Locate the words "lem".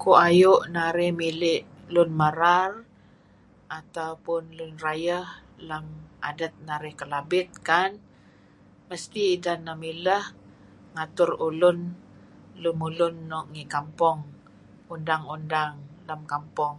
5.68-5.84, 16.08-16.20